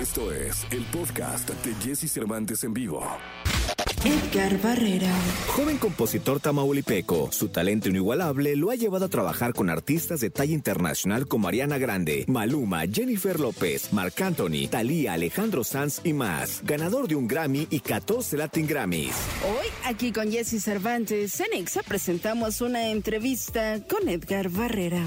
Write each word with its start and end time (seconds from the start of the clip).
Esto 0.00 0.32
es 0.32 0.66
el 0.70 0.82
podcast 0.86 1.50
de 1.50 1.74
Jesse 1.74 2.10
Cervantes 2.10 2.64
en 2.64 2.72
vivo. 2.72 3.06
Edgar 4.02 4.58
Barrera. 4.62 5.12
Joven 5.48 5.76
compositor 5.76 6.40
tamaulipeco, 6.40 7.30
su 7.30 7.50
talento 7.50 7.90
inigualable 7.90 8.56
lo 8.56 8.70
ha 8.70 8.76
llevado 8.76 9.04
a 9.04 9.08
trabajar 9.10 9.52
con 9.52 9.68
artistas 9.68 10.20
de 10.20 10.30
talla 10.30 10.54
internacional 10.54 11.28
como 11.28 11.48
Ariana 11.48 11.76
Grande, 11.76 12.24
Maluma, 12.28 12.84
Jennifer 12.90 13.38
López, 13.38 13.92
Marc 13.92 14.18
Anthony, 14.22 14.68
Thalía, 14.70 15.12
Alejandro 15.12 15.64
Sanz 15.64 16.00
y 16.02 16.14
más. 16.14 16.62
Ganador 16.64 17.06
de 17.06 17.16
un 17.16 17.28
Grammy 17.28 17.66
y 17.68 17.80
14 17.80 18.38
Latin 18.38 18.66
Grammys. 18.66 19.14
Hoy, 19.44 19.66
aquí 19.84 20.12
con 20.12 20.32
Jesse 20.32 20.62
Cervantes, 20.62 21.38
en 21.40 21.52
Exa 21.60 21.82
presentamos 21.82 22.62
una 22.62 22.88
entrevista 22.88 23.80
con 23.86 24.08
Edgar 24.08 24.48
Barrera 24.48 25.04